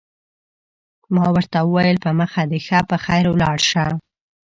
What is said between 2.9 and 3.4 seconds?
خیر